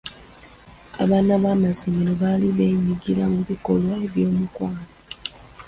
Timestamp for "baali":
2.21-2.47